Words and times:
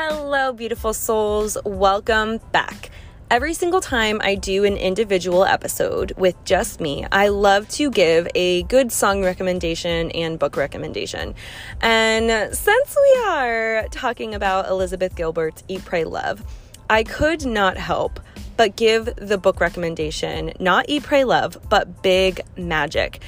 Hello, 0.00 0.52
beautiful 0.52 0.94
souls. 0.94 1.58
Welcome 1.64 2.38
back. 2.52 2.90
Every 3.32 3.52
single 3.52 3.80
time 3.80 4.20
I 4.22 4.36
do 4.36 4.62
an 4.62 4.76
individual 4.76 5.44
episode 5.44 6.12
with 6.16 6.36
just 6.44 6.80
me, 6.80 7.04
I 7.10 7.26
love 7.30 7.68
to 7.70 7.90
give 7.90 8.28
a 8.36 8.62
good 8.62 8.92
song 8.92 9.24
recommendation 9.24 10.12
and 10.12 10.38
book 10.38 10.56
recommendation. 10.56 11.34
And 11.80 12.54
since 12.54 12.96
we 12.96 13.22
are 13.26 13.88
talking 13.90 14.36
about 14.36 14.68
Elizabeth 14.68 15.16
Gilbert's 15.16 15.64
Eat, 15.66 15.84
Pray, 15.84 16.04
Love, 16.04 16.44
I 16.88 17.02
could 17.02 17.44
not 17.44 17.76
help 17.76 18.20
but 18.56 18.76
give 18.76 19.08
the 19.16 19.36
book 19.36 19.60
recommendation 19.60 20.52
not 20.60 20.84
Eat, 20.88 21.02
Pray, 21.02 21.24
Love, 21.24 21.58
but 21.68 22.04
Big 22.04 22.42
Magic. 22.56 23.20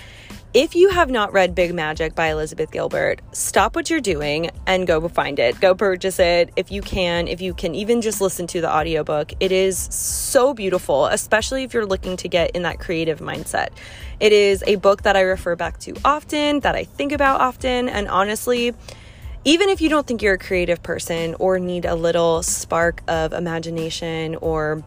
If 0.52 0.74
you 0.74 0.88
have 0.88 1.08
not 1.08 1.32
read 1.32 1.54
Big 1.54 1.72
Magic 1.72 2.16
by 2.16 2.32
Elizabeth 2.32 2.72
Gilbert, 2.72 3.20
stop 3.30 3.77
what 3.77 3.88
you're 3.88 4.00
doing 4.00 4.50
and 4.66 4.84
go 4.84 5.06
find 5.08 5.38
it. 5.38 5.60
Go 5.60 5.77
purchase 5.77 6.18
it 6.18 6.50
if 6.56 6.72
you 6.72 6.82
can, 6.82 7.28
if 7.28 7.41
you 7.41 7.54
can 7.54 7.77
even 7.77 8.00
just 8.00 8.20
listen 8.20 8.48
to 8.48 8.60
the 8.60 8.68
audiobook. 8.68 9.32
It 9.38 9.52
is 9.52 9.78
so 9.78 10.52
beautiful, 10.52 11.06
especially 11.06 11.62
if 11.62 11.72
you're 11.72 11.86
looking 11.86 12.16
to 12.16 12.28
get 12.28 12.50
in 12.56 12.62
that 12.62 12.80
creative 12.80 13.20
mindset. 13.20 13.68
It 14.18 14.32
is 14.32 14.64
a 14.66 14.74
book 14.74 15.02
that 15.02 15.14
I 15.14 15.20
refer 15.20 15.55
back 15.55 15.78
to 15.80 15.94
often, 16.05 16.58
that 16.60 16.74
I 16.74 16.82
think 16.82 17.12
about 17.12 17.41
often, 17.41 17.88
and 17.88 18.08
honestly, 18.08 18.74
even 19.44 19.69
if 19.69 19.80
you 19.80 19.88
don't 19.88 20.05
think 20.05 20.20
you're 20.20 20.34
a 20.34 20.38
creative 20.38 20.82
person 20.82 21.36
or 21.38 21.60
need 21.60 21.84
a 21.84 21.94
little 21.94 22.42
spark 22.42 23.02
of 23.06 23.32
imagination 23.32 24.34
or 24.34 24.82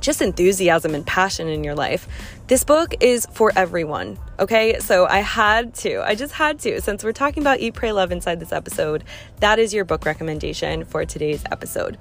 just 0.00 0.22
enthusiasm 0.22 0.94
and 0.94 1.06
passion 1.06 1.48
in 1.48 1.62
your 1.62 1.74
life. 1.74 2.08
This 2.46 2.64
book 2.64 2.94
is 3.00 3.26
for 3.32 3.52
everyone, 3.54 4.18
okay? 4.38 4.78
So 4.78 5.06
I 5.06 5.18
had 5.18 5.74
to, 5.76 6.02
I 6.02 6.14
just 6.14 6.32
had 6.34 6.58
to, 6.60 6.80
since 6.80 7.04
we're 7.04 7.12
talking 7.12 7.42
about 7.42 7.60
Eat, 7.60 7.74
Pray, 7.74 7.92
Love 7.92 8.10
inside 8.10 8.40
this 8.40 8.52
episode, 8.52 9.04
that 9.40 9.58
is 9.58 9.72
your 9.72 9.84
book 9.84 10.04
recommendation 10.04 10.84
for 10.84 11.04
today's 11.04 11.44
episode. 11.50 11.98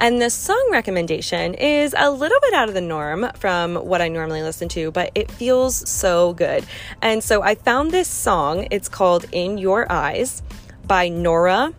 And 0.00 0.20
the 0.20 0.28
song 0.28 0.68
recommendation 0.72 1.54
is 1.54 1.94
a 1.96 2.10
little 2.10 2.38
bit 2.40 2.52
out 2.52 2.68
of 2.68 2.74
the 2.74 2.80
norm 2.80 3.30
from 3.36 3.76
what 3.76 4.02
I 4.02 4.08
normally 4.08 4.42
listen 4.42 4.68
to, 4.70 4.90
but 4.90 5.12
it 5.14 5.30
feels 5.30 5.88
so 5.88 6.32
good. 6.32 6.66
And 7.00 7.22
so 7.22 7.42
I 7.42 7.54
found 7.54 7.92
this 7.92 8.08
song, 8.08 8.66
it's 8.70 8.88
called 8.88 9.26
In 9.30 9.56
Your 9.56 9.90
Eyes 9.90 10.42
by 10.86 11.08
Nora 11.08 11.72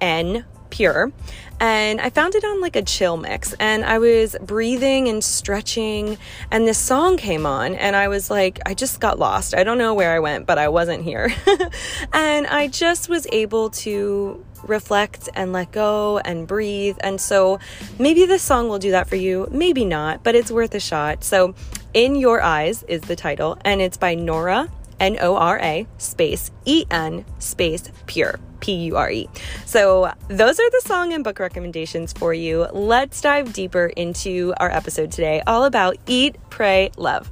En. 0.00 0.44
Pure 0.70 1.12
and 1.60 2.00
I 2.00 2.10
found 2.10 2.34
it 2.34 2.44
on 2.44 2.60
like 2.60 2.76
a 2.76 2.82
chill 2.82 3.16
mix 3.16 3.52
and 3.54 3.84
I 3.84 3.98
was 3.98 4.36
breathing 4.40 5.08
and 5.08 5.22
stretching 5.22 6.18
and 6.50 6.68
this 6.68 6.78
song 6.78 7.16
came 7.16 7.46
on 7.46 7.74
and 7.74 7.96
I 7.96 8.08
was 8.08 8.30
like 8.30 8.60
I 8.64 8.74
just 8.74 9.00
got 9.00 9.18
lost. 9.18 9.54
I 9.54 9.64
don't 9.64 9.78
know 9.78 9.94
where 9.94 10.14
I 10.14 10.20
went, 10.20 10.46
but 10.46 10.58
I 10.58 10.68
wasn't 10.68 11.02
here. 11.02 11.32
and 12.12 12.46
I 12.46 12.68
just 12.68 13.08
was 13.08 13.26
able 13.32 13.70
to 13.70 14.44
reflect 14.62 15.28
and 15.34 15.52
let 15.52 15.72
go 15.72 16.18
and 16.18 16.46
breathe. 16.46 16.96
And 17.00 17.20
so 17.20 17.58
maybe 17.98 18.24
this 18.26 18.42
song 18.42 18.68
will 18.68 18.78
do 18.78 18.92
that 18.92 19.08
for 19.08 19.16
you, 19.16 19.48
maybe 19.50 19.84
not, 19.84 20.22
but 20.22 20.34
it's 20.34 20.50
worth 20.50 20.74
a 20.74 20.80
shot. 20.80 21.24
So 21.24 21.54
In 21.94 22.14
Your 22.14 22.40
Eyes 22.40 22.82
is 22.84 23.02
the 23.02 23.16
title 23.16 23.58
and 23.64 23.80
it's 23.80 23.96
by 23.96 24.14
Nora 24.14 24.70
N 25.00 25.18
O 25.20 25.36
R 25.36 25.58
A 25.60 25.86
space 25.98 26.50
E 26.64 26.84
N 26.90 27.24
space 27.38 27.90
pure. 28.06 28.38
P 28.60 28.72
U 28.86 28.96
R 28.96 29.10
E. 29.10 29.28
So, 29.66 30.12
those 30.28 30.58
are 30.58 30.70
the 30.70 30.82
song 30.84 31.12
and 31.12 31.22
book 31.22 31.38
recommendations 31.38 32.12
for 32.12 32.34
you. 32.34 32.66
Let's 32.72 33.20
dive 33.20 33.52
deeper 33.52 33.86
into 33.86 34.52
our 34.58 34.70
episode 34.70 35.12
today, 35.12 35.42
all 35.46 35.64
about 35.64 35.96
Eat, 36.06 36.36
Pray, 36.50 36.90
Love. 36.96 37.30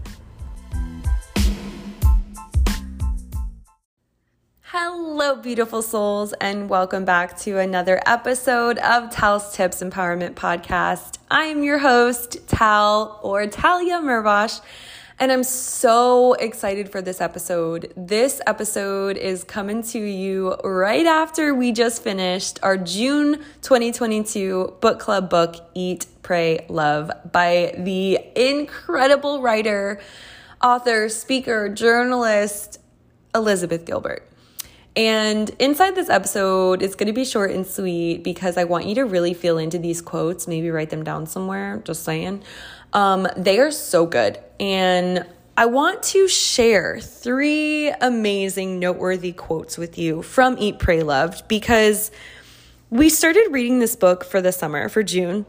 Hello, 4.62 5.36
beautiful 5.36 5.80
souls, 5.80 6.34
and 6.34 6.69
welcome 6.69 7.05
back 7.06 7.39
to 7.39 7.58
another 7.58 8.01
episode 8.05 8.78
of 8.78 9.11
Tal's 9.11 9.55
Tips 9.55 9.83
Empowerment 9.83 10.35
Podcast. 10.35 11.17
I 11.30 11.45
am 11.45 11.63
your 11.63 11.79
host, 11.79 12.46
Tal 12.46 13.19
or 13.23 13.46
Talia 13.46 14.01
Mervosh. 14.01 14.61
And 15.18 15.32
I'm 15.32 15.44
so 15.44 16.34
excited 16.34 16.92
for 16.92 17.00
this 17.00 17.22
episode. 17.22 17.90
This 17.96 18.42
episode 18.46 19.16
is 19.16 19.44
coming 19.44 19.82
to 19.84 19.98
you 19.98 20.56
right 20.62 21.06
after 21.06 21.54
we 21.54 21.72
just 21.72 22.02
finished 22.02 22.58
our 22.62 22.77
June 22.77 23.42
2022 23.62 24.77
book 24.82 25.00
club 25.00 25.30
book, 25.30 25.56
Eat, 25.72 26.04
Pray, 26.20 26.66
Love, 26.68 27.10
by 27.32 27.74
the 27.78 28.20
incredible 28.36 29.40
writer, 29.40 30.02
author, 30.62 31.08
speaker, 31.08 31.70
journalist, 31.70 32.78
Elizabeth 33.34 33.86
Gilbert. 33.86 34.28
And 34.96 35.48
inside 35.58 35.94
this 35.94 36.10
episode, 36.10 36.83
it's 36.83 36.94
going 36.94 37.06
to 37.06 37.14
be 37.14 37.24
short 37.24 37.52
and 37.52 37.66
sweet 37.66 38.22
because 38.22 38.58
I 38.58 38.64
want 38.64 38.84
you 38.84 38.94
to 38.96 39.06
really 39.06 39.33
feel 39.33 39.56
into 39.56 39.78
these 39.78 40.02
quotes, 40.02 40.46
maybe 40.46 40.70
write 40.70 40.90
them 40.90 41.04
down 41.04 41.27
somewhere, 41.27 41.83
just 41.84 42.02
saying. 42.02 42.42
Um, 42.96 43.29
they 43.36 43.61
are 43.61 43.70
so 43.70 44.07
good. 44.07 44.40
And 44.58 45.27
I 45.55 45.67
want 45.67 46.02
to 46.05 46.29
share 46.29 46.98
three 46.98 47.90
amazing, 47.90 48.79
noteworthy 48.79 49.33
quotes 49.33 49.77
with 49.77 49.98
you 49.98 50.23
from 50.23 50.57
Eat, 50.58 50.79
Pray, 50.79 51.02
Loved 51.02 51.46
because 51.46 52.11
we 52.89 53.11
started 53.11 53.48
reading 53.51 53.80
this 53.80 53.96
book 53.96 54.24
for 54.24 54.40
the 54.40 54.51
summer, 54.51 54.89
for 54.89 55.02
June. 55.02 55.45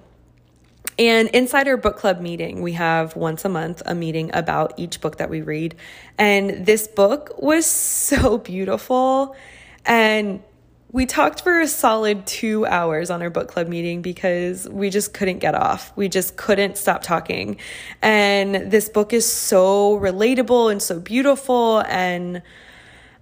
And 0.99 1.29
inside 1.29 1.69
our 1.69 1.77
book 1.77 1.95
club 1.95 2.19
meeting, 2.19 2.61
we 2.61 2.73
have 2.73 3.15
once 3.15 3.45
a 3.45 3.49
month 3.49 3.81
a 3.85 3.95
meeting 3.95 4.29
about 4.33 4.73
each 4.77 4.99
book 4.99 5.17
that 5.17 5.29
we 5.29 5.41
read. 5.41 5.75
And 6.17 6.65
this 6.65 6.85
book 6.85 7.31
was 7.41 7.65
so 7.65 8.39
beautiful. 8.39 9.37
And 9.85 10.43
we 10.91 11.05
talked 11.05 11.41
for 11.41 11.59
a 11.59 11.67
solid 11.67 12.25
two 12.25 12.65
hours 12.65 13.09
on 13.09 13.21
our 13.21 13.29
book 13.29 13.49
club 13.49 13.67
meeting 13.67 14.01
because 14.01 14.69
we 14.69 14.89
just 14.89 15.13
couldn't 15.13 15.39
get 15.39 15.53
off. 15.53 15.91
We 15.97 16.07
just 16.07 16.37
couldn't 16.37 16.77
stop 16.77 17.03
talking. 17.03 17.57
And 18.01 18.71
this 18.71 18.87
book 18.87 19.11
is 19.11 19.29
so 19.29 19.99
relatable 19.99 20.71
and 20.71 20.81
so 20.81 20.99
beautiful. 21.01 21.79
And 21.87 22.41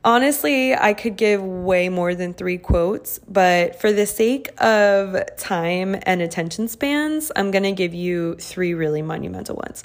honestly, 0.04 0.76
I 0.76 0.94
could 0.94 1.18
give 1.18 1.42
way 1.42 1.90
more 1.90 2.14
than 2.14 2.36
three 2.36 2.60
quotes, 2.60 3.18
but 3.28 3.82
for 3.82 3.92
the 3.92 4.06
sake 4.06 4.50
of 4.62 5.18
time 5.38 5.98
and 6.04 6.22
attention 6.22 6.68
spans, 6.68 7.32
I'm 7.36 7.50
going 7.50 7.64
to 7.64 7.72
give 7.72 7.96
you 7.96 8.36
three 8.36 8.76
really 8.76 9.02
monumental 9.02 9.56
ones. 9.56 9.84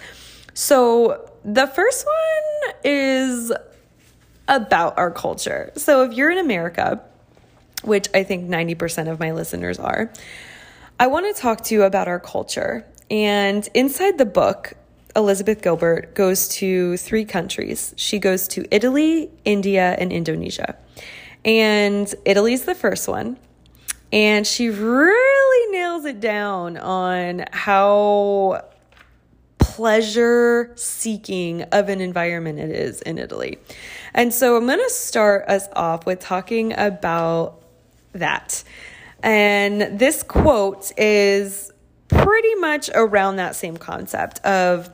So 0.53 1.31
the 1.47 1.67
first 1.67 2.05
one 2.05 2.75
is 2.85 3.53
about 4.49 4.99
our 4.99 5.11
culture. 5.11 5.73
So 5.77 6.03
if 6.03 6.13
you're 6.13 6.31
in 6.31 6.39
America, 6.39 7.03
which 7.83 8.09
I 8.15 8.25
think 8.25 8.49
90% 8.49 9.11
of 9.11 9.19
my 9.19 9.33
listeners 9.33 9.79
are, 9.79 10.13
I 10.99 11.07
want 11.07 11.35
to 11.35 11.41
talk 11.41 11.65
to 11.65 11.75
you 11.75 11.83
about 11.85 12.09
our 12.09 12.21
culture. 12.21 12.87
And 13.11 13.69
inside 13.75 14.19
the 14.19 14.27
book, 14.27 14.75
Elizabeth 15.17 15.63
Gilbert 15.63 16.15
goes 16.15 16.49
to 16.49 16.97
three 16.97 17.25
countries. 17.25 17.95
She 17.97 18.19
goes 18.19 18.47
to 18.49 18.67
Italy, 18.71 19.31
India, 19.45 19.97
and 19.99 20.13
Indonesia. 20.13 20.77
And 21.45 22.13
Italy's 22.25 22.65
the 22.65 22.75
first 22.75 23.09
one. 23.09 23.39
And 24.13 24.47
she 24.47 24.69
really 24.69 25.73
nails 25.73 26.05
it 26.05 26.21
down 26.21 26.77
on 26.77 27.45
how 27.53 28.65
pleasure 29.59 30.73
seeking 30.75 31.63
of 31.63 31.89
an 31.89 32.01
environment 32.01 32.59
it 32.59 32.71
is 32.71 33.01
in 33.03 33.19
Italy. 33.19 33.59
And 34.15 34.35
so 34.35 34.57
I'm 34.57 34.67
going 34.67 34.79
to 34.79 34.91
start 34.91 35.49
us 35.49 35.69
off 35.75 36.07
with 36.07 36.21
talking 36.21 36.73
about 36.77 37.63
that. 38.12 38.62
And 39.22 39.98
this 39.98 40.22
quote 40.22 40.93
is 40.98 41.72
pretty 42.09 42.54
much 42.56 42.91
around 42.94 43.37
that 43.37 43.54
same 43.54 43.76
concept 43.76 44.41
of 44.41 44.91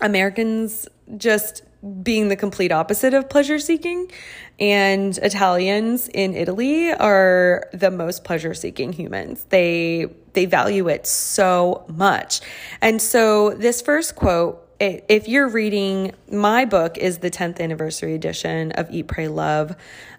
Americans 0.00 0.88
just 1.16 1.62
being 2.02 2.28
the 2.28 2.36
complete 2.36 2.72
opposite 2.72 3.14
of 3.14 3.28
pleasure 3.28 3.58
seeking. 3.58 4.10
And 4.58 5.16
Italians 5.18 6.08
in 6.08 6.34
Italy 6.34 6.92
are 6.92 7.68
the 7.72 7.90
most 7.90 8.24
pleasure 8.24 8.52
seeking 8.52 8.92
humans. 8.92 9.46
They 9.48 10.06
they 10.32 10.44
value 10.44 10.88
it 10.88 11.06
so 11.06 11.84
much. 11.88 12.40
And 12.80 13.00
so 13.00 13.50
this 13.50 13.80
first 13.80 14.14
quote 14.14 14.66
if 14.80 15.28
you're 15.28 15.48
reading 15.48 16.12
my 16.30 16.64
book 16.64 16.96
is 16.96 17.18
the 17.18 17.30
10th 17.30 17.60
anniversary 17.60 18.14
edition 18.14 18.72
of 18.72 18.90
eat 18.90 19.08
pray 19.08 19.28
love 19.28 19.76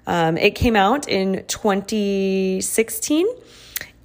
um, 0.07 0.37
it 0.37 0.55
came 0.55 0.75
out 0.75 1.07
in 1.07 1.45
2016 1.47 3.27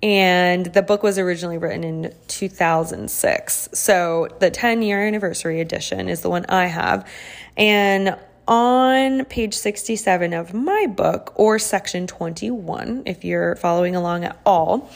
and 0.02 0.66
the 0.66 0.82
book 0.82 1.02
was 1.02 1.18
originally 1.18 1.58
written 1.58 1.82
in 1.82 2.14
2006 2.28 3.68
so 3.72 4.28
the 4.40 4.50
10 4.50 4.82
year 4.82 5.06
anniversary 5.06 5.60
edition 5.60 6.08
is 6.08 6.20
the 6.20 6.30
one 6.30 6.44
i 6.48 6.66
have 6.66 7.08
and 7.56 8.16
on 8.46 9.24
page 9.24 9.54
67 9.54 10.32
of 10.32 10.54
my 10.54 10.86
book 10.86 11.32
or 11.36 11.58
section 11.58 12.06
21 12.06 13.02
if 13.06 13.24
you're 13.24 13.56
following 13.56 13.96
along 13.96 14.24
at 14.24 14.38
all 14.44 14.90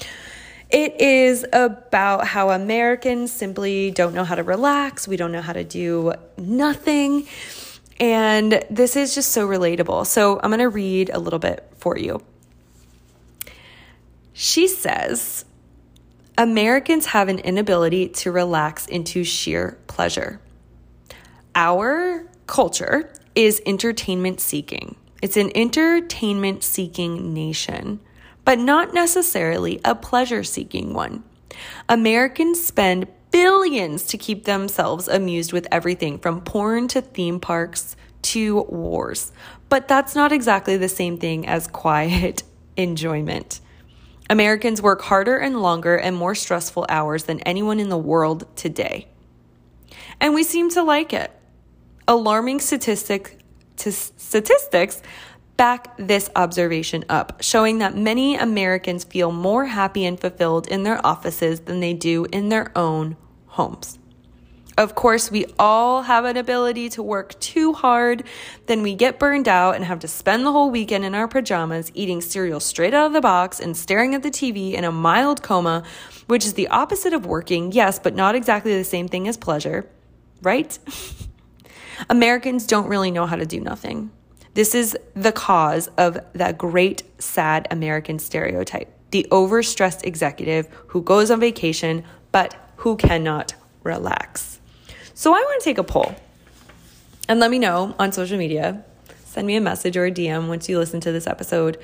it 0.70 1.00
is 1.00 1.44
about 1.52 2.28
how 2.28 2.50
Americans 2.50 3.32
simply 3.32 3.90
don't 3.90 4.14
know 4.14 4.22
how 4.22 4.36
to 4.36 4.44
relax. 4.44 5.08
We 5.08 5.16
don't 5.16 5.32
know 5.32 5.42
how 5.42 5.52
to 5.52 5.64
do 5.64 6.12
nothing. 6.38 7.26
And 8.00 8.64
this 8.70 8.96
is 8.96 9.14
just 9.14 9.30
so 9.30 9.46
relatable. 9.46 10.06
So 10.06 10.40
I'm 10.42 10.50
going 10.50 10.58
to 10.60 10.70
read 10.70 11.10
a 11.12 11.18
little 11.18 11.38
bit 11.38 11.70
for 11.76 11.98
you. 11.98 12.22
She 14.32 14.66
says 14.66 15.44
Americans 16.38 17.06
have 17.06 17.28
an 17.28 17.38
inability 17.40 18.08
to 18.08 18.32
relax 18.32 18.86
into 18.86 19.22
sheer 19.22 19.78
pleasure. 19.86 20.40
Our 21.54 22.24
culture 22.46 23.12
is 23.34 23.60
entertainment 23.66 24.40
seeking. 24.40 24.96
It's 25.20 25.36
an 25.36 25.54
entertainment 25.54 26.64
seeking 26.64 27.34
nation, 27.34 28.00
but 28.46 28.58
not 28.58 28.94
necessarily 28.94 29.78
a 29.84 29.94
pleasure 29.94 30.42
seeking 30.42 30.94
one. 30.94 31.22
Americans 31.90 32.64
spend 32.64 33.06
billions 33.30 34.04
to 34.08 34.18
keep 34.18 34.44
themselves 34.44 35.08
amused 35.08 35.52
with 35.52 35.66
everything 35.70 36.18
from 36.18 36.40
porn 36.40 36.88
to 36.88 37.00
theme 37.00 37.40
parks 37.40 37.96
to 38.22 38.62
wars. 38.62 39.32
But 39.68 39.88
that's 39.88 40.14
not 40.14 40.32
exactly 40.32 40.76
the 40.76 40.88
same 40.88 41.18
thing 41.18 41.46
as 41.46 41.66
quiet 41.66 42.42
enjoyment. 42.76 43.60
Americans 44.28 44.80
work 44.80 45.02
harder 45.02 45.36
and 45.38 45.60
longer 45.60 45.96
and 45.96 46.16
more 46.16 46.34
stressful 46.34 46.86
hours 46.88 47.24
than 47.24 47.40
anyone 47.40 47.80
in 47.80 47.88
the 47.88 47.98
world 47.98 48.46
today. 48.56 49.08
And 50.20 50.34
we 50.34 50.44
seem 50.44 50.70
to 50.70 50.82
like 50.82 51.12
it. 51.12 51.32
Alarming 52.06 52.60
statistic, 52.60 53.40
t- 53.76 53.90
statistics 53.90 55.02
back 55.60 55.94
this 55.98 56.30
observation 56.36 57.04
up, 57.10 57.36
showing 57.42 57.80
that 57.80 57.94
many 57.94 58.34
Americans 58.34 59.04
feel 59.04 59.30
more 59.30 59.66
happy 59.66 60.06
and 60.06 60.18
fulfilled 60.18 60.66
in 60.68 60.84
their 60.84 61.06
offices 61.06 61.60
than 61.60 61.80
they 61.80 61.92
do 61.92 62.24
in 62.32 62.48
their 62.48 62.72
own 62.74 63.14
homes. 63.44 63.98
Of 64.78 64.94
course, 64.94 65.30
we 65.30 65.44
all 65.58 66.00
have 66.00 66.24
an 66.24 66.38
ability 66.38 66.88
to 66.88 67.02
work 67.02 67.38
too 67.40 67.74
hard, 67.74 68.24
then 68.68 68.80
we 68.80 68.94
get 68.94 69.18
burned 69.18 69.48
out 69.48 69.76
and 69.76 69.84
have 69.84 69.98
to 69.98 70.08
spend 70.08 70.46
the 70.46 70.52
whole 70.52 70.70
weekend 70.70 71.04
in 71.04 71.14
our 71.14 71.28
pajamas 71.28 71.92
eating 71.92 72.22
cereal 72.22 72.58
straight 72.58 72.94
out 72.94 73.08
of 73.08 73.12
the 73.12 73.20
box 73.20 73.60
and 73.60 73.76
staring 73.76 74.14
at 74.14 74.22
the 74.22 74.30
TV 74.30 74.72
in 74.72 74.84
a 74.84 74.90
mild 74.90 75.42
coma, 75.42 75.82
which 76.26 76.46
is 76.46 76.54
the 76.54 76.68
opposite 76.68 77.12
of 77.12 77.26
working, 77.26 77.70
yes, 77.70 77.98
but 77.98 78.14
not 78.14 78.34
exactly 78.34 78.74
the 78.78 78.82
same 78.82 79.08
thing 79.08 79.28
as 79.28 79.36
pleasure, 79.36 79.86
right? 80.40 80.78
Americans 82.08 82.66
don't 82.66 82.88
really 82.88 83.10
know 83.10 83.26
how 83.26 83.36
to 83.36 83.44
do 83.44 83.60
nothing. 83.60 84.10
This 84.54 84.74
is 84.74 84.96
the 85.14 85.32
cause 85.32 85.88
of 85.96 86.18
that 86.32 86.58
great, 86.58 87.02
sad 87.18 87.68
American 87.70 88.18
stereotype 88.18 88.92
the 89.10 89.26
overstressed 89.30 90.04
executive 90.04 90.68
who 90.88 91.02
goes 91.02 91.30
on 91.30 91.40
vacation 91.40 92.04
but 92.32 92.54
who 92.76 92.96
cannot 92.96 93.54
relax. 93.82 94.60
So 95.14 95.32
I 95.32 95.38
want 95.40 95.60
to 95.60 95.64
take 95.64 95.78
a 95.78 95.84
poll 95.84 96.14
and 97.28 97.40
let 97.40 97.50
me 97.50 97.58
know 97.58 97.94
on 97.98 98.12
social 98.12 98.38
media. 98.38 98.84
Send 99.24 99.46
me 99.46 99.56
a 99.56 99.60
message 99.60 99.96
or 99.96 100.06
a 100.06 100.10
DM 100.10 100.48
once 100.48 100.68
you 100.68 100.78
listen 100.78 101.00
to 101.00 101.12
this 101.12 101.26
episode. 101.26 101.78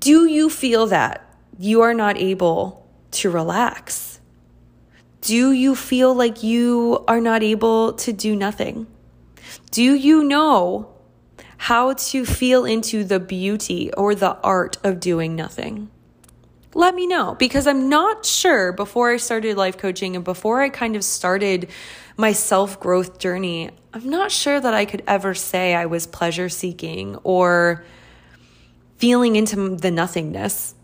Do 0.00 0.26
you 0.26 0.50
feel 0.50 0.86
that 0.86 1.24
you 1.58 1.80
are 1.80 1.94
not 1.94 2.16
able 2.16 2.86
to 3.12 3.30
relax? 3.30 4.20
Do 5.20 5.52
you 5.52 5.74
feel 5.74 6.14
like 6.14 6.42
you 6.42 7.04
are 7.08 7.20
not 7.20 7.42
able 7.42 7.94
to 7.94 8.12
do 8.12 8.36
nothing? 8.36 8.86
Do 9.70 9.82
you 9.82 10.22
know 10.22 10.94
how 11.58 11.92
to 11.92 12.24
feel 12.24 12.64
into 12.64 13.04
the 13.04 13.20
beauty 13.20 13.92
or 13.92 14.14
the 14.14 14.36
art 14.42 14.78
of 14.82 14.98
doing 15.00 15.36
nothing? 15.36 15.90
let 16.74 16.94
me 16.94 17.06
know 17.06 17.34
because 17.34 17.66
I'm 17.66 17.88
not 17.88 18.24
sure 18.24 18.72
before 18.72 19.10
I 19.10 19.16
started 19.16 19.56
life 19.56 19.78
coaching 19.78 20.14
and 20.14 20.24
before 20.24 20.60
I 20.60 20.68
kind 20.68 20.94
of 20.94 21.04
started 21.04 21.68
my 22.16 22.32
self 22.32 22.78
growth 22.78 23.18
journey, 23.18 23.70
I'm 23.92 24.08
not 24.08 24.30
sure 24.30 24.60
that 24.60 24.74
I 24.74 24.84
could 24.84 25.02
ever 25.06 25.34
say 25.34 25.74
I 25.74 25.86
was 25.86 26.06
pleasure 26.06 26.48
seeking 26.48 27.16
or 27.24 27.84
feeling 28.96 29.36
into 29.36 29.76
the 29.76 29.90
nothingness 29.90 30.74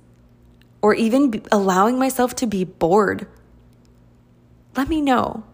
or 0.82 0.94
even 0.94 1.42
allowing 1.52 1.98
myself 1.98 2.34
to 2.36 2.46
be 2.46 2.64
bored. 2.64 3.26
Let 4.76 4.88
me 4.88 5.00
know. 5.00 5.44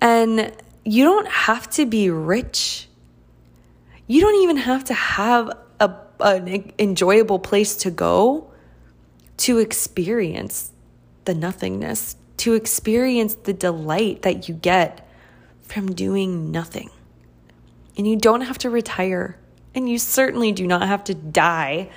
And 0.00 0.52
you 0.84 1.04
don't 1.04 1.28
have 1.28 1.68
to 1.70 1.86
be 1.86 2.10
rich. 2.10 2.88
You 4.06 4.20
don't 4.20 4.42
even 4.42 4.58
have 4.58 4.84
to 4.84 4.94
have 4.94 5.50
a, 5.80 5.94
an 6.20 6.72
enjoyable 6.78 7.38
place 7.38 7.76
to 7.76 7.90
go 7.90 8.50
to 9.38 9.58
experience 9.58 10.72
the 11.24 11.34
nothingness, 11.34 12.16
to 12.38 12.54
experience 12.54 13.34
the 13.34 13.52
delight 13.52 14.22
that 14.22 14.48
you 14.48 14.54
get 14.54 15.08
from 15.62 15.94
doing 15.94 16.50
nothing. 16.50 16.90
And 17.96 18.06
you 18.06 18.16
don't 18.16 18.42
have 18.42 18.58
to 18.58 18.70
retire, 18.70 19.38
and 19.74 19.88
you 19.88 19.98
certainly 19.98 20.52
do 20.52 20.66
not 20.66 20.86
have 20.86 21.04
to 21.04 21.14
die 21.14 21.88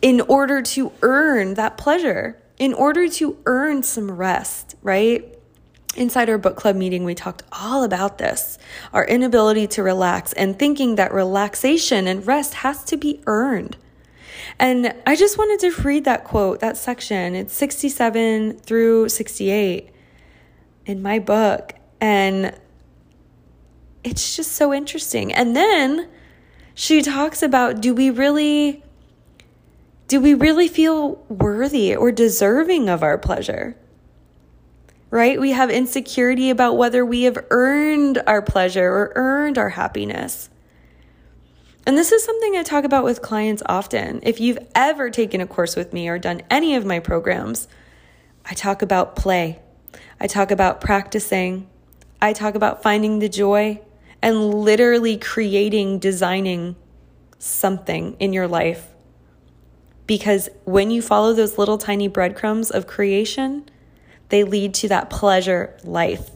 in 0.00 0.20
order 0.20 0.62
to 0.62 0.92
earn 1.02 1.54
that 1.54 1.76
pleasure, 1.76 2.40
in 2.58 2.72
order 2.72 3.08
to 3.08 3.36
earn 3.46 3.82
some 3.82 4.10
rest, 4.10 4.76
right? 4.82 5.37
Inside 5.98 6.30
our 6.30 6.38
book 6.38 6.54
club 6.54 6.76
meeting, 6.76 7.02
we 7.02 7.16
talked 7.16 7.42
all 7.50 7.82
about 7.82 8.18
this 8.18 8.56
our 8.92 9.04
inability 9.04 9.66
to 9.66 9.82
relax 9.82 10.32
and 10.32 10.56
thinking 10.56 10.94
that 10.94 11.12
relaxation 11.12 12.06
and 12.06 12.24
rest 12.24 12.54
has 12.54 12.84
to 12.84 12.96
be 12.96 13.20
earned. 13.26 13.76
And 14.60 14.94
I 15.04 15.16
just 15.16 15.38
wanted 15.38 15.58
to 15.60 15.82
read 15.82 16.04
that 16.04 16.22
quote, 16.22 16.60
that 16.60 16.76
section. 16.76 17.34
It's 17.34 17.52
67 17.52 18.58
through 18.60 19.08
68 19.08 19.90
in 20.86 21.02
my 21.02 21.18
book. 21.18 21.74
And 22.00 22.56
it's 24.04 24.36
just 24.36 24.52
so 24.52 24.72
interesting. 24.72 25.32
And 25.32 25.56
then 25.56 26.08
she 26.74 27.02
talks 27.02 27.42
about 27.42 27.80
do 27.80 27.92
we 27.92 28.10
really 28.10 28.84
do 30.06 30.20
we 30.20 30.32
really 30.32 30.68
feel 30.68 31.16
worthy 31.28 31.96
or 31.96 32.12
deserving 32.12 32.88
of 32.88 33.02
our 33.02 33.18
pleasure? 33.18 33.76
Right? 35.10 35.40
We 35.40 35.52
have 35.52 35.70
insecurity 35.70 36.50
about 36.50 36.76
whether 36.76 37.04
we 37.04 37.22
have 37.22 37.38
earned 37.50 38.22
our 38.26 38.42
pleasure 38.42 38.88
or 38.88 39.12
earned 39.14 39.58
our 39.58 39.70
happiness. 39.70 40.50
And 41.86 41.96
this 41.96 42.12
is 42.12 42.22
something 42.22 42.54
I 42.54 42.62
talk 42.62 42.84
about 42.84 43.04
with 43.04 43.22
clients 43.22 43.62
often. 43.66 44.20
If 44.22 44.40
you've 44.40 44.58
ever 44.74 45.08
taken 45.08 45.40
a 45.40 45.46
course 45.46 45.74
with 45.74 45.92
me 45.94 46.08
or 46.08 46.18
done 46.18 46.42
any 46.50 46.74
of 46.74 46.84
my 46.84 46.98
programs, 46.98 47.66
I 48.44 48.52
talk 48.52 48.82
about 48.82 49.16
play. 49.16 49.60
I 50.20 50.26
talk 50.26 50.50
about 50.50 50.82
practicing. 50.82 51.68
I 52.20 52.34
talk 52.34 52.54
about 52.54 52.82
finding 52.82 53.20
the 53.20 53.28
joy 53.28 53.80
and 54.20 54.52
literally 54.52 55.16
creating, 55.16 55.98
designing 55.98 56.76
something 57.38 58.16
in 58.18 58.32
your 58.32 58.48
life. 58.48 58.88
Because 60.06 60.48
when 60.64 60.90
you 60.90 61.00
follow 61.00 61.32
those 61.32 61.56
little 61.56 61.78
tiny 61.78 62.08
breadcrumbs 62.08 62.70
of 62.70 62.86
creation, 62.86 63.68
they 64.28 64.44
lead 64.44 64.74
to 64.74 64.88
that 64.88 65.10
pleasure 65.10 65.76
life, 65.84 66.30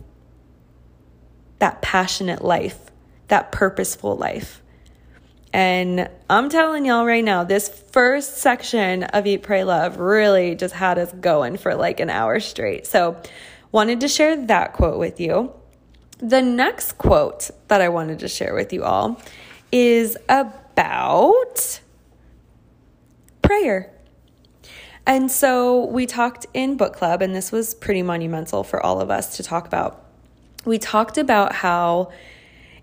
that 1.59 1.83
passionate 1.83 2.43
life, 2.43 2.79
that 3.29 3.53
purposeful 3.53 4.17
life. 4.17 4.63
And 5.53 6.09
I'm 6.31 6.49
telling 6.49 6.87
y'all 6.87 7.05
right 7.05 7.25
now, 7.25 7.45
this 7.45 7.69
first 7.69 8.39
section 8.39 9.05
of 9.05 9.27
Eat, 9.27 9.43
Pray, 9.43 9.65
Love 9.65 9.99
really 9.99 10.55
just 10.55 10.75
had 10.75 10.99
us 10.99 11.13
going 11.13 11.59
for 11.59 11.75
like 11.75 12.01
an 12.01 12.09
hour 12.09 12.41
straight. 12.41 12.87
So, 12.87 13.21
wanted 13.71 14.01
to 14.01 14.09
share 14.09 14.47
that 14.47 14.73
quote 14.73 14.99
with 14.99 15.21
you. 15.21 15.53
The 16.19 16.41
next 16.41 16.99
quote 16.99 17.51
that 17.69 17.81
I 17.81 17.89
wanted 17.91 18.21
to 18.21 18.29
share 18.29 18.55
with 18.55 18.73
you 18.73 18.85
all 18.85 19.21
is 19.71 20.17
about 20.29 21.81
prayer. 23.43 23.91
And 25.07 25.31
so 25.31 25.87
we 25.87 26.07
talked 26.07 26.47
in 26.55 26.77
book 26.77 26.95
club, 26.95 27.23
and 27.23 27.35
this 27.35 27.51
was 27.51 27.75
pretty 27.75 28.03
monumental 28.03 28.63
for 28.63 28.85
all 28.85 29.01
of 29.01 29.11
us 29.11 29.37
to 29.37 29.43
talk 29.43 29.67
about. 29.67 30.05
We 30.65 30.79
talked 30.79 31.19
about 31.19 31.57
how 31.57 32.13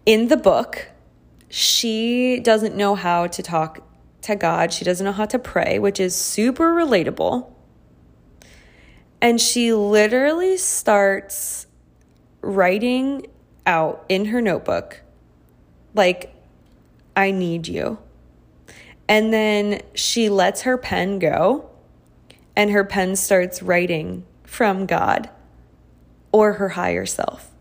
in 0.06 0.28
the 0.28 0.36
book, 0.36 0.90
she 1.48 2.40
doesn't 2.40 2.76
know 2.76 2.96
how 2.96 3.28
to 3.28 3.42
talk 3.42 3.82
to 4.24 4.36
God, 4.36 4.74
she 4.74 4.84
doesn't 4.84 5.06
know 5.06 5.14
how 5.14 5.26
to 5.26 5.40
pray, 5.40 5.80
which 5.80 6.00
is 6.00 6.14
super 6.14 6.74
relatable. 6.74 7.50
And 9.22 9.40
she 9.40 9.74
literally 9.74 10.58
starts 10.58 11.68
writing 12.42 13.28
out 13.66 14.04
in 14.10 14.26
her 14.26 14.42
notebook, 14.42 15.02
like, 15.94 16.34
I 17.16 17.32
need 17.32 17.68
you. 17.68 17.98
And 19.08 19.34
then 19.34 19.82
she 19.94 20.30
lets 20.30 20.62
her 20.62 20.78
pen 20.78 21.20
go 21.20 21.69
and 22.60 22.72
her 22.72 22.84
pen 22.84 23.16
starts 23.16 23.64
writing 23.64 24.26
from 24.44 24.86
God 24.86 25.30
or 26.34 26.54
her 26.54 26.68
higher 26.68 27.06
self. 27.06 27.52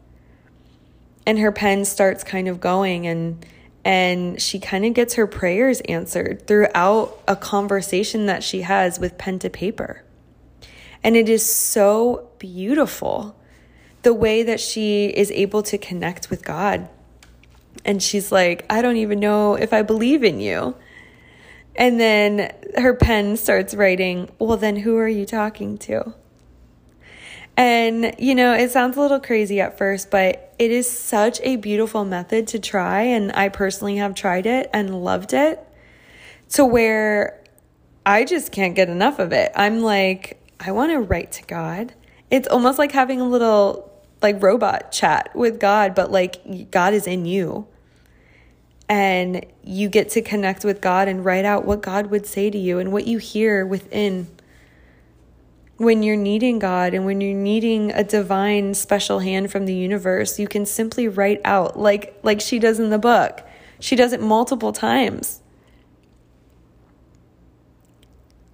And 1.24 1.38
her 1.38 1.52
pen 1.52 1.84
starts 1.84 2.24
kind 2.24 2.48
of 2.48 2.58
going 2.58 3.06
and 3.06 3.46
and 3.84 4.42
she 4.42 4.58
kind 4.58 4.84
of 4.84 4.94
gets 4.94 5.14
her 5.14 5.28
prayers 5.28 5.80
answered 5.82 6.48
throughout 6.48 7.16
a 7.28 7.36
conversation 7.36 8.26
that 8.26 8.42
she 8.42 8.62
has 8.62 8.98
with 8.98 9.16
pen 9.16 9.38
to 9.38 9.48
paper. 9.48 10.02
And 11.04 11.16
it 11.16 11.28
is 11.28 11.48
so 11.48 12.28
beautiful 12.40 13.36
the 14.02 14.12
way 14.12 14.42
that 14.42 14.58
she 14.58 15.06
is 15.06 15.30
able 15.30 15.62
to 15.62 15.78
connect 15.78 16.28
with 16.28 16.44
God. 16.44 16.88
And 17.84 18.02
she's 18.02 18.32
like, 18.32 18.66
I 18.68 18.82
don't 18.82 18.96
even 18.96 19.20
know 19.20 19.54
if 19.54 19.72
I 19.72 19.82
believe 19.82 20.24
in 20.24 20.40
you. 20.40 20.74
And 21.76 22.00
then 22.00 22.52
her 22.76 22.94
pen 22.94 23.36
starts 23.36 23.74
writing, 23.74 24.30
Well, 24.38 24.56
then 24.56 24.76
who 24.76 24.96
are 24.96 25.08
you 25.08 25.24
talking 25.24 25.78
to? 25.78 26.14
And, 27.56 28.14
you 28.18 28.36
know, 28.36 28.54
it 28.54 28.70
sounds 28.70 28.96
a 28.96 29.00
little 29.00 29.18
crazy 29.18 29.60
at 29.60 29.76
first, 29.76 30.12
but 30.12 30.54
it 30.60 30.70
is 30.70 30.88
such 30.88 31.40
a 31.42 31.56
beautiful 31.56 32.04
method 32.04 32.46
to 32.48 32.60
try. 32.60 33.02
And 33.02 33.32
I 33.32 33.48
personally 33.48 33.96
have 33.96 34.14
tried 34.14 34.46
it 34.46 34.70
and 34.72 35.02
loved 35.02 35.32
it 35.32 35.58
to 36.50 36.64
where 36.64 37.42
I 38.06 38.24
just 38.24 38.52
can't 38.52 38.76
get 38.76 38.88
enough 38.88 39.18
of 39.18 39.32
it. 39.32 39.50
I'm 39.56 39.80
like, 39.80 40.40
I 40.60 40.70
want 40.70 40.92
to 40.92 41.00
write 41.00 41.32
to 41.32 41.42
God. 41.44 41.94
It's 42.30 42.46
almost 42.46 42.78
like 42.78 42.92
having 42.92 43.20
a 43.20 43.28
little 43.28 43.92
like 44.22 44.42
robot 44.42 44.92
chat 44.92 45.34
with 45.34 45.58
God, 45.58 45.94
but 45.94 46.10
like 46.10 46.70
God 46.70 46.94
is 46.94 47.06
in 47.06 47.26
you. 47.26 47.66
And 48.88 49.44
you 49.62 49.88
get 49.88 50.10
to 50.10 50.22
connect 50.22 50.64
with 50.64 50.80
God 50.80 51.08
and 51.08 51.24
write 51.24 51.44
out 51.44 51.64
what 51.64 51.82
God 51.82 52.06
would 52.06 52.26
say 52.26 52.48
to 52.48 52.56
you 52.56 52.78
and 52.78 52.90
what 52.90 53.06
you 53.06 53.18
hear 53.18 53.66
within 53.66 54.28
when 55.78 56.02
you're 56.02 56.16
needing 56.16 56.58
God 56.58 56.92
and 56.92 57.06
when 57.06 57.20
you're 57.20 57.36
needing 57.36 57.92
a 57.92 58.02
divine 58.02 58.74
special 58.74 59.20
hand 59.20 59.50
from 59.50 59.64
the 59.64 59.74
universe, 59.74 60.38
you 60.38 60.48
can 60.48 60.66
simply 60.66 61.06
write 61.06 61.40
out 61.44 61.78
like 61.78 62.18
like 62.22 62.40
she 62.40 62.58
does 62.58 62.80
in 62.80 62.90
the 62.90 62.98
book. 62.98 63.46
She 63.80 63.94
does 63.94 64.12
it 64.12 64.20
multiple 64.20 64.72
times. 64.72 65.40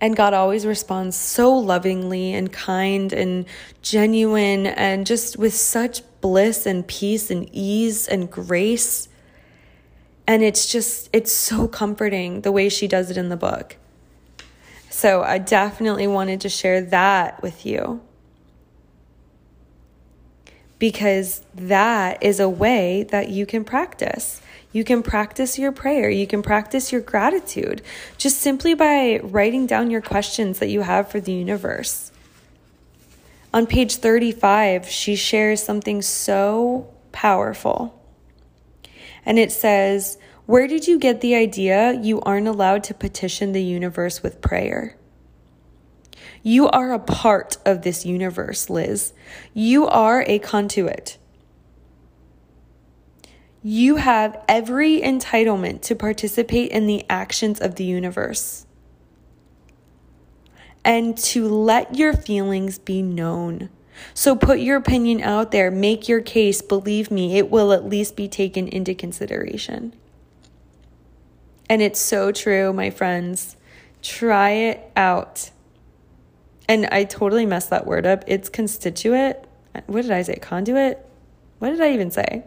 And 0.02 0.14
God 0.14 0.34
always 0.34 0.66
responds 0.66 1.16
so 1.16 1.56
lovingly 1.56 2.34
and 2.34 2.52
kind 2.52 3.10
and 3.10 3.46
genuine 3.80 4.66
and 4.66 5.06
just 5.06 5.38
with 5.38 5.54
such 5.54 6.02
bliss 6.20 6.66
and 6.66 6.86
peace 6.86 7.30
and 7.30 7.48
ease 7.52 8.06
and 8.06 8.30
grace. 8.30 9.08
And 10.26 10.42
it's 10.42 10.70
just, 10.70 11.10
it's 11.12 11.32
so 11.32 11.68
comforting 11.68 12.40
the 12.40 12.52
way 12.52 12.68
she 12.68 12.88
does 12.88 13.10
it 13.10 13.16
in 13.16 13.28
the 13.28 13.36
book. 13.36 13.76
So 14.88 15.22
I 15.22 15.38
definitely 15.38 16.06
wanted 16.06 16.40
to 16.42 16.48
share 16.48 16.80
that 16.80 17.42
with 17.42 17.66
you 17.66 18.00
because 20.78 21.42
that 21.54 22.22
is 22.22 22.40
a 22.40 22.48
way 22.48 23.04
that 23.10 23.28
you 23.28 23.46
can 23.46 23.64
practice. 23.64 24.40
You 24.72 24.84
can 24.84 25.02
practice 25.02 25.58
your 25.58 25.72
prayer. 25.72 26.10
You 26.10 26.26
can 26.26 26.42
practice 26.42 26.90
your 26.90 27.00
gratitude 27.00 27.80
just 28.18 28.38
simply 28.38 28.74
by 28.74 29.20
writing 29.22 29.66
down 29.66 29.90
your 29.90 30.00
questions 30.00 30.58
that 30.58 30.68
you 30.68 30.82
have 30.82 31.08
for 31.08 31.20
the 31.20 31.32
universe. 31.32 32.12
On 33.52 33.66
page 33.66 33.96
35, 33.96 34.88
she 34.88 35.14
shares 35.16 35.62
something 35.62 36.02
so 36.02 36.92
powerful. 37.12 38.00
And 39.26 39.38
it 39.38 39.52
says, 39.52 40.18
where 40.46 40.66
did 40.66 40.86
you 40.86 40.98
get 40.98 41.20
the 41.20 41.34
idea 41.34 41.92
you 41.92 42.20
aren't 42.20 42.48
allowed 42.48 42.84
to 42.84 42.94
petition 42.94 43.52
the 43.52 43.62
universe 43.62 44.22
with 44.22 44.40
prayer? 44.40 44.96
You 46.42 46.68
are 46.68 46.92
a 46.92 46.98
part 46.98 47.56
of 47.64 47.82
this 47.82 48.04
universe, 48.04 48.68
Liz. 48.68 49.14
You 49.54 49.86
are 49.86 50.22
a 50.26 50.38
conduit. 50.38 51.16
You 53.62 53.96
have 53.96 54.44
every 54.46 55.00
entitlement 55.00 55.80
to 55.82 55.94
participate 55.94 56.70
in 56.70 56.86
the 56.86 57.06
actions 57.08 57.62
of 57.62 57.76
the 57.76 57.84
universe 57.84 58.66
and 60.84 61.16
to 61.16 61.48
let 61.48 61.94
your 61.96 62.12
feelings 62.12 62.78
be 62.78 63.00
known. 63.00 63.70
So 64.12 64.36
put 64.36 64.60
your 64.60 64.76
opinion 64.76 65.22
out 65.22 65.50
there, 65.50 65.70
make 65.70 66.08
your 66.08 66.20
case. 66.20 66.62
Believe 66.62 67.10
me, 67.10 67.38
it 67.38 67.50
will 67.50 67.72
at 67.72 67.84
least 67.84 68.16
be 68.16 68.28
taken 68.28 68.68
into 68.68 68.94
consideration. 68.94 69.94
And 71.68 71.80
it's 71.80 72.00
so 72.00 72.30
true, 72.32 72.72
my 72.72 72.90
friends. 72.90 73.56
Try 74.02 74.50
it 74.50 74.92
out. 74.96 75.50
And 76.68 76.86
I 76.86 77.04
totally 77.04 77.46
messed 77.46 77.70
that 77.70 77.86
word 77.86 78.06
up. 78.06 78.24
It's 78.26 78.48
constituent. 78.48 79.36
What 79.86 80.02
did 80.02 80.10
I 80.10 80.22
say? 80.22 80.36
Conduit? 80.36 81.04
What 81.58 81.70
did 81.70 81.80
I 81.80 81.92
even 81.92 82.10
say? 82.10 82.44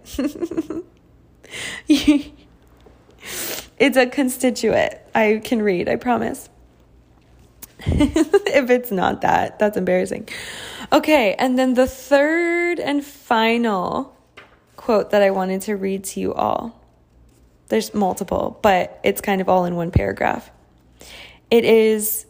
it's 3.80 3.98
a 3.98 4.06
constituent. 4.08 4.96
I 5.16 5.42
can 5.44 5.62
read, 5.62 5.90
I 5.90 5.96
promise. 5.96 6.50
if 7.86 8.70
it's 8.70 8.92
not 8.92 9.22
that, 9.22 9.60
that's 9.60 9.78
embarrassing. 9.78 10.28
Okay, 10.92 11.36
and 11.38 11.58
then 11.58 11.74
the 11.74 11.88
third 11.88 12.80
and 12.80 13.04
final 13.04 14.16
quote 14.76 15.12
that 15.12 15.22
I 15.22 15.32
wanted 15.32 15.62
to 15.64 15.76
read 15.76 16.04
to 16.06 16.20
you 16.20 16.34
all 16.34 16.78
there's 17.70 17.94
multiple, 17.94 18.60
but 18.62 19.00
it's 19.04 19.22
kind 19.22 19.42
of 19.42 19.50
all 19.50 19.66
in 19.66 19.76
one 19.76 19.92
paragraph. 19.92 20.52
It 21.52 21.66
is 21.66 22.26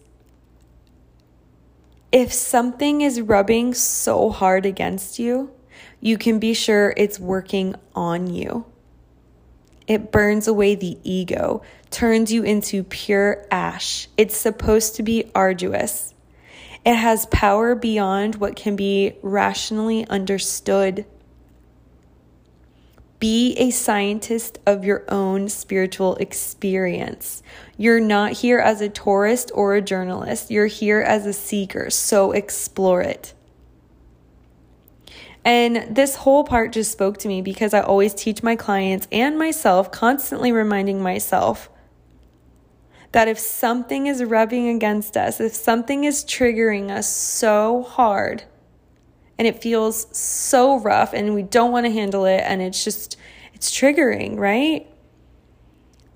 if 2.11 2.31
something 2.31 3.01
is 3.01 3.21
rubbing 3.21 3.73
so 3.73 4.29
hard 4.29 4.65
against 4.65 5.19
you, 5.19 5.51
you 5.99 6.17
can 6.17 6.39
be 6.39 6.53
sure 6.53 6.93
it's 6.95 7.19
working 7.19 7.75
on 7.95 8.33
you. 8.33 8.65
It 9.87 10.11
burns 10.11 10.47
away 10.47 10.75
the 10.75 10.97
ego, 11.03 11.61
turns 11.89 12.31
you 12.31 12.43
into 12.43 12.83
pure 12.83 13.45
ash. 13.49 14.09
It's 14.17 14.35
supposed 14.35 14.95
to 14.97 15.03
be 15.03 15.31
arduous. 15.33 16.13
It 16.85 16.95
has 16.95 17.25
power 17.27 17.73
beyond 17.73 18.35
what 18.35 18.55
can 18.55 18.75
be 18.75 19.15
rationally 19.21 20.07
understood. 20.07 21.05
Be 23.19 23.55
a 23.57 23.71
scientist 23.71 24.59
of 24.65 24.85
your 24.85 25.03
own 25.07 25.49
spiritual 25.49 26.15
experience. 26.17 27.41
You're 27.77 27.99
not 27.99 28.33
here 28.33 28.59
as 28.59 28.79
a 28.79 28.89
tourist 28.89 29.51
or 29.55 29.73
a 29.73 29.81
journalist. 29.81 30.51
You're 30.51 30.67
here 30.67 31.01
as 31.01 31.25
a 31.25 31.33
seeker. 31.33 31.89
So 31.89 32.31
explore 32.31 33.01
it. 33.01 33.33
And 35.47 35.95
this 35.95 36.17
whole 36.17 36.43
part 36.43 36.73
just 36.73 36.91
spoke 36.91 37.19
to 37.19 37.29
me 37.29 37.41
because 37.41 37.73
I 37.73 37.79
always 37.79 38.13
teach 38.13 38.43
my 38.43 38.57
clients 38.57 39.07
and 39.13 39.39
myself, 39.39 39.93
constantly 39.93 40.51
reminding 40.51 41.01
myself 41.01 41.69
that 43.13 43.29
if 43.29 43.39
something 43.39 44.07
is 44.07 44.21
rubbing 44.25 44.67
against 44.67 45.15
us, 45.15 45.39
if 45.39 45.53
something 45.53 46.03
is 46.03 46.25
triggering 46.25 46.91
us 46.91 47.07
so 47.07 47.83
hard, 47.83 48.43
and 49.37 49.47
it 49.47 49.61
feels 49.61 50.05
so 50.17 50.81
rough 50.81 51.13
and 51.13 51.33
we 51.33 51.43
don't 51.43 51.71
want 51.71 51.85
to 51.85 51.93
handle 51.93 52.25
it 52.25 52.41
and 52.41 52.61
it's 52.61 52.83
just 52.83 53.15
it's 53.53 53.71
triggering, 53.71 54.37
right? 54.37 54.85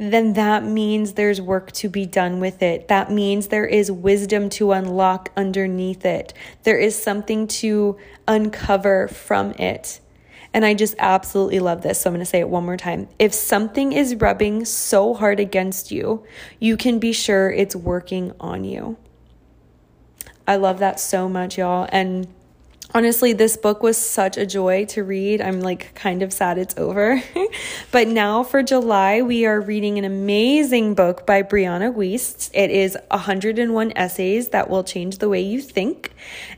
Then 0.01 0.34
that 0.34 0.63
means 0.63 1.13
there's 1.13 1.39
work 1.39 1.72
to 1.74 1.88
be 1.88 2.08
done 2.08 2.39
with 2.39 2.63
it. 2.63 2.88
That 2.88 3.12
means 3.12 3.50
there 3.50 3.67
is 3.67 3.91
wisdom 3.91 4.50
to 4.50 4.72
unlock 4.72 5.31
underneath 5.38 6.03
it. 6.05 6.34
There 6.63 6.79
is 6.79 7.00
something 7.00 7.46
to 7.48 8.00
uncover 8.27 9.08
from 9.08 9.51
it. 9.51 10.00
And 10.55 10.65
I 10.65 10.74
just 10.74 10.96
absolutely 10.98 11.60
love 11.60 11.84
this. 11.84 12.01
So 12.01 12.10
I'm 12.10 12.15
going 12.15 12.22
to 12.22 12.25
say 12.25 12.39
it 12.39 12.50
one 12.50 12.65
more 12.65 12.77
time. 12.77 13.10
If 13.20 13.31
something 13.31 13.93
is 13.93 14.15
rubbing 14.15 14.65
so 14.65 15.13
hard 15.13 15.39
against 15.39 15.91
you, 15.91 16.25
you 16.60 16.77
can 16.77 16.98
be 16.98 17.13
sure 17.13 17.51
it's 17.51 17.75
working 17.75 18.34
on 18.39 18.63
you. 18.63 18.98
I 20.48 20.55
love 20.55 20.79
that 20.79 21.00
so 21.00 21.29
much, 21.29 21.60
y'all. 21.60 21.88
And 21.91 22.27
Honestly, 22.93 23.31
this 23.31 23.55
book 23.55 23.81
was 23.81 23.95
such 23.95 24.36
a 24.36 24.45
joy 24.45 24.83
to 24.83 25.01
read. 25.01 25.39
I'm 25.39 25.62
like 25.62 25.95
kind 25.95 26.21
of 26.21 26.33
sad 26.33 26.57
it's 26.57 26.77
over. 26.77 27.24
but 27.91 28.10
now 28.10 28.43
for 28.43 28.62
July, 28.63 29.21
we 29.21 29.45
are 29.45 29.62
reading 29.62 29.98
an 29.98 30.03
amazing 30.03 30.93
book 30.93 31.25
by 31.25 31.41
Brianna 31.41 31.93
Wiest. 31.93 32.50
It 32.53 32.69
is 32.69 32.98
101 33.10 33.93
essays 33.95 34.50
that 34.50 34.69
will 34.69 34.83
change 34.83 35.19
the 35.19 35.29
way 35.29 35.39
you 35.39 35.62
think. 35.62 36.12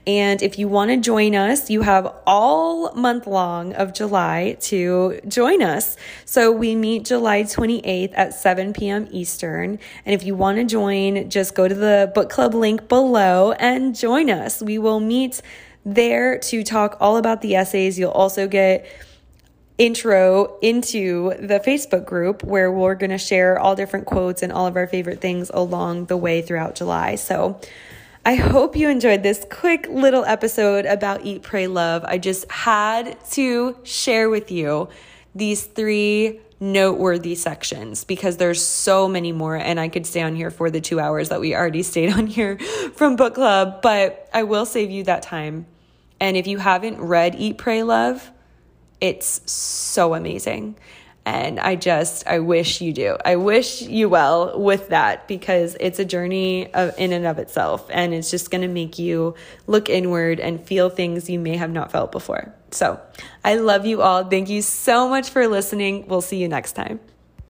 And 0.07 0.41
if 0.41 0.57
you 0.57 0.67
want 0.67 0.89
to 0.89 0.97
join 0.97 1.35
us, 1.35 1.69
you 1.69 1.83
have 1.83 2.11
all 2.25 2.91
month 2.95 3.27
long 3.27 3.73
of 3.73 3.93
July 3.93 4.57
to 4.61 5.19
join 5.27 5.61
us. 5.61 5.97
So 6.25 6.51
we 6.51 6.73
meet 6.73 7.05
July 7.05 7.43
28th 7.43 8.13
at 8.15 8.33
7 8.33 8.73
p.m. 8.73 9.07
Eastern. 9.11 9.77
And 10.03 10.15
if 10.15 10.23
you 10.23 10.33
want 10.33 10.57
to 10.57 10.63
join, 10.63 11.29
just 11.29 11.53
go 11.53 11.67
to 11.67 11.75
the 11.75 12.11
book 12.15 12.31
club 12.31 12.55
link 12.55 12.87
below 12.87 13.51
and 13.51 13.95
join 13.95 14.31
us. 14.31 14.63
We 14.63 14.79
will 14.79 14.99
meet 14.99 15.39
there 15.85 16.37
to 16.39 16.63
talk 16.63 16.97
all 16.99 17.17
about 17.17 17.41
the 17.41 17.55
essays. 17.55 17.99
You'll 17.99 18.11
also 18.11 18.47
get 18.47 18.85
intro 19.77 20.57
into 20.61 21.33
the 21.39 21.59
Facebook 21.59 22.05
group 22.05 22.43
where 22.43 22.71
we're 22.71 22.95
going 22.95 23.09
to 23.09 23.17
share 23.17 23.57
all 23.59 23.75
different 23.75 24.05
quotes 24.05 24.43
and 24.43 24.51
all 24.51 24.67
of 24.67 24.75
our 24.75 24.87
favorite 24.87 25.19
things 25.19 25.49
along 25.53 26.05
the 26.05 26.17
way 26.17 26.41
throughout 26.41 26.75
July. 26.75 27.15
So 27.15 27.59
I 28.25 28.35
hope 28.35 28.75
you 28.75 28.87
enjoyed 28.87 29.23
this 29.23 29.45
quick 29.51 29.87
little 29.89 30.23
episode 30.25 30.85
about 30.85 31.25
Eat, 31.25 31.41
Pray, 31.41 31.67
Love. 31.67 32.05
I 32.05 32.17
just 32.17 32.49
had 32.49 33.17
to 33.31 33.77
share 33.83 34.29
with 34.29 34.51
you 34.51 34.89
these 35.35 35.65
three 35.65 36.39
noteworthy 36.59 37.35
sections 37.35 38.05
because 38.05 38.37
there's 38.37 38.63
so 38.63 39.09
many 39.09 39.33
more 39.33 39.57
and 39.57 39.79
I 39.79 39.89
could 39.89 40.05
stay 40.05 40.21
on 40.21 40.35
here 40.35 40.49
for 40.49 40.69
the 40.69 40.79
2 40.79 40.99
hours 40.99 41.29
that 41.29 41.41
we 41.41 41.53
already 41.53 41.83
stayed 41.83 42.13
on 42.13 42.27
here 42.27 42.57
from 42.95 43.17
book 43.17 43.35
club, 43.35 43.81
but 43.81 44.29
I 44.33 44.43
will 44.43 44.65
save 44.65 44.89
you 44.89 45.03
that 45.03 45.23
time 45.23 45.65
and 46.19 46.37
if 46.37 46.47
you 46.47 46.57
haven't 46.57 47.01
read 47.01 47.35
Eat, 47.35 47.57
Pray, 47.57 47.83
Love, 47.83 48.31
it's 49.01 49.51
so 49.51 50.13
amazing. 50.13 50.77
And 51.25 51.59
I 51.59 51.75
just, 51.75 52.27
I 52.27 52.39
wish 52.39 52.81
you 52.81 52.91
do. 52.91 53.17
I 53.23 53.37
wish 53.37 53.81
you 53.81 54.09
well 54.09 54.59
with 54.59 54.89
that 54.89 55.27
because 55.27 55.77
it's 55.79 55.99
a 55.99 56.05
journey 56.05 56.73
of, 56.73 56.93
in 56.97 57.13
and 57.13 57.25
of 57.25 57.39
itself. 57.39 57.87
And 57.89 58.13
it's 58.13 58.29
just 58.29 58.51
going 58.51 58.61
to 58.61 58.67
make 58.67 58.99
you 58.99 59.35
look 59.65 59.89
inward 59.89 60.41
and 60.41 60.61
feel 60.65 60.89
things 60.89 61.29
you 61.29 61.39
may 61.39 61.55
have 61.55 61.71
not 61.71 61.91
felt 61.91 62.11
before. 62.11 62.53
So 62.71 62.99
I 63.43 63.55
love 63.55 63.85
you 63.85 64.01
all. 64.01 64.25
Thank 64.25 64.49
you 64.49 64.61
so 64.61 65.07
much 65.07 65.29
for 65.29 65.47
listening. 65.47 66.07
We'll 66.07 66.21
see 66.21 66.37
you 66.37 66.49
next 66.49 66.73
time. 66.73 66.99